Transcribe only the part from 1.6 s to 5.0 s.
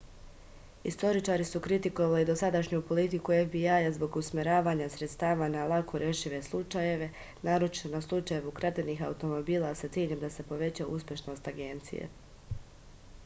kritikovali dosadašnju politiku fbi-a zbog usmeravanja